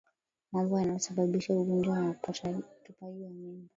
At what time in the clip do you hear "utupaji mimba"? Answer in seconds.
2.29-3.69